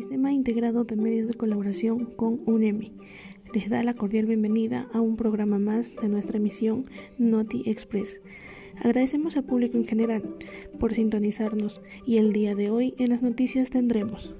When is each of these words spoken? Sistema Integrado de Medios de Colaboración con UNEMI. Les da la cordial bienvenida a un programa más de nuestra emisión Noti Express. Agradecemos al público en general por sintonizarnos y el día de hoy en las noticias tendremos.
Sistema 0.00 0.32
Integrado 0.32 0.84
de 0.84 0.96
Medios 0.96 1.28
de 1.28 1.34
Colaboración 1.34 2.06
con 2.06 2.40
UNEMI. 2.46 2.94
Les 3.52 3.68
da 3.68 3.82
la 3.82 3.92
cordial 3.92 4.24
bienvenida 4.24 4.88
a 4.94 5.00
un 5.02 5.14
programa 5.16 5.58
más 5.58 5.94
de 5.94 6.08
nuestra 6.08 6.38
emisión 6.38 6.86
Noti 7.18 7.64
Express. 7.66 8.22
Agradecemos 8.82 9.36
al 9.36 9.44
público 9.44 9.76
en 9.76 9.84
general 9.84 10.22
por 10.78 10.94
sintonizarnos 10.94 11.82
y 12.06 12.16
el 12.16 12.32
día 12.32 12.54
de 12.54 12.70
hoy 12.70 12.94
en 12.96 13.10
las 13.10 13.20
noticias 13.20 13.68
tendremos. 13.68 14.34